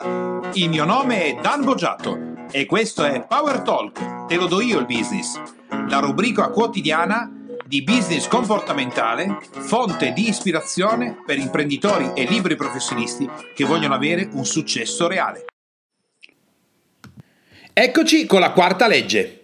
Il 0.00 0.68
mio 0.68 0.84
nome 0.84 1.24
è 1.24 1.40
Dan 1.42 1.64
Boggiato 1.64 2.46
e 2.52 2.66
questo 2.66 3.04
è 3.04 3.26
Power 3.26 3.62
Talk, 3.62 4.26
te 4.26 4.36
lo 4.36 4.46
do 4.46 4.60
io 4.60 4.78
il 4.78 4.86
business, 4.86 5.40
la 5.88 5.98
rubrica 5.98 6.50
quotidiana 6.50 7.28
di 7.66 7.82
business 7.82 8.28
comportamentale, 8.28 9.38
fonte 9.50 10.12
di 10.12 10.28
ispirazione 10.28 11.20
per 11.26 11.38
imprenditori 11.38 12.12
e 12.14 12.26
libri 12.26 12.54
professionisti 12.54 13.28
che 13.52 13.64
vogliono 13.64 13.94
avere 13.94 14.28
un 14.34 14.44
successo 14.44 15.08
reale. 15.08 15.46
Eccoci 17.72 18.24
con 18.26 18.38
la 18.38 18.52
quarta 18.52 18.86
legge. 18.86 19.40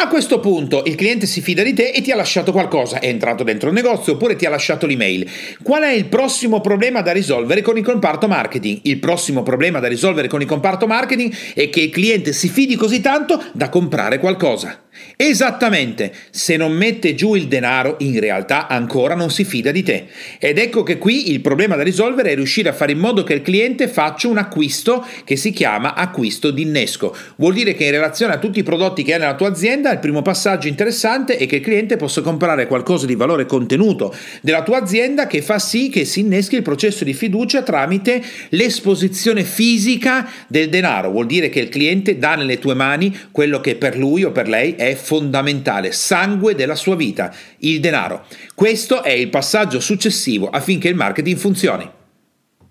A 0.00 0.06
questo 0.06 0.38
punto 0.38 0.84
il 0.86 0.94
cliente 0.94 1.26
si 1.26 1.40
fida 1.40 1.64
di 1.64 1.74
te 1.74 1.88
e 1.88 2.00
ti 2.02 2.12
ha 2.12 2.16
lasciato 2.16 2.52
qualcosa, 2.52 3.00
è 3.00 3.08
entrato 3.08 3.42
dentro 3.42 3.68
il 3.68 3.74
negozio 3.74 4.12
oppure 4.12 4.36
ti 4.36 4.46
ha 4.46 4.48
lasciato 4.48 4.86
l'email. 4.86 5.28
Qual 5.60 5.82
è 5.82 5.90
il 5.90 6.04
prossimo 6.04 6.60
problema 6.60 7.02
da 7.02 7.10
risolvere 7.10 7.62
con 7.62 7.76
il 7.76 7.82
comparto 7.82 8.28
marketing? 8.28 8.78
Il 8.82 9.00
prossimo 9.00 9.42
problema 9.42 9.80
da 9.80 9.88
risolvere 9.88 10.28
con 10.28 10.40
il 10.40 10.46
comparto 10.46 10.86
marketing 10.86 11.34
è 11.52 11.68
che 11.68 11.80
il 11.80 11.90
cliente 11.90 12.32
si 12.32 12.48
fidi 12.48 12.76
così 12.76 13.00
tanto 13.00 13.42
da 13.52 13.68
comprare 13.70 14.20
qualcosa. 14.20 14.82
Esattamente, 15.16 16.12
se 16.30 16.56
non 16.56 16.72
mette 16.72 17.14
giù 17.14 17.34
il 17.34 17.48
denaro, 17.48 17.96
in 18.00 18.18
realtà 18.20 18.68
ancora 18.68 19.14
non 19.14 19.30
si 19.30 19.44
fida 19.44 19.70
di 19.70 19.82
te. 19.82 20.06
Ed 20.38 20.58
ecco 20.58 20.82
che 20.82 20.98
qui 20.98 21.30
il 21.30 21.40
problema 21.40 21.76
da 21.76 21.82
risolvere 21.82 22.30
è 22.30 22.34
riuscire 22.34 22.68
a 22.68 22.72
fare 22.72 22.92
in 22.92 22.98
modo 22.98 23.24
che 23.24 23.34
il 23.34 23.42
cliente 23.42 23.88
faccia 23.88 24.28
un 24.28 24.38
acquisto 24.38 25.04
che 25.24 25.36
si 25.36 25.52
chiama 25.52 25.94
acquisto 25.94 26.50
d'innesco. 26.50 27.14
Vuol 27.36 27.54
dire 27.54 27.74
che 27.74 27.84
in 27.84 27.90
relazione 27.90 28.34
a 28.34 28.38
tutti 28.38 28.60
i 28.60 28.64
prodotti 28.64 29.02
che 29.02 29.14
hai 29.14 29.20
nella 29.20 29.34
tua 29.34 29.48
azienda, 29.48 29.87
il 29.92 29.98
primo 29.98 30.22
passaggio 30.22 30.68
interessante 30.68 31.36
è 31.36 31.46
che 31.46 31.56
il 31.56 31.62
cliente 31.62 31.96
possa 31.96 32.20
comprare 32.20 32.66
qualcosa 32.66 33.06
di 33.06 33.14
valore 33.14 33.46
contenuto 33.46 34.14
della 34.40 34.62
tua 34.62 34.78
azienda 34.78 35.26
che 35.26 35.42
fa 35.42 35.58
sì 35.58 35.88
che 35.88 36.04
si 36.04 36.20
inneschi 36.20 36.56
il 36.56 36.62
processo 36.62 37.04
di 37.04 37.14
fiducia 37.14 37.62
tramite 37.62 38.22
l'esposizione 38.50 39.44
fisica 39.44 40.28
del 40.46 40.68
denaro. 40.68 41.10
Vuol 41.10 41.26
dire 41.26 41.48
che 41.48 41.60
il 41.60 41.68
cliente 41.68 42.18
dà 42.18 42.34
nelle 42.34 42.58
tue 42.58 42.74
mani 42.74 43.16
quello 43.30 43.60
che 43.60 43.76
per 43.76 43.96
lui 43.96 44.24
o 44.24 44.32
per 44.32 44.48
lei 44.48 44.74
è 44.74 44.94
fondamentale, 44.94 45.92
sangue 45.92 46.54
della 46.54 46.76
sua 46.76 46.96
vita, 46.96 47.34
il 47.58 47.80
denaro. 47.80 48.26
Questo 48.54 49.02
è 49.02 49.10
il 49.10 49.28
passaggio 49.28 49.80
successivo 49.80 50.48
affinché 50.48 50.88
il 50.88 50.94
marketing 50.94 51.36
funzioni. 51.36 51.97